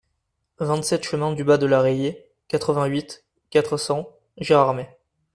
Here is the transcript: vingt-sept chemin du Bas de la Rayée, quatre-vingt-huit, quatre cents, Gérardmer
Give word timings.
vingt-sept 0.59 1.03
chemin 1.03 1.31
du 1.35 1.43
Bas 1.43 1.59
de 1.59 1.67
la 1.67 1.79
Rayée, 1.79 2.25
quatre-vingt-huit, 2.47 3.23
quatre 3.51 3.77
cents, 3.77 4.17
Gérardmer 4.39 4.89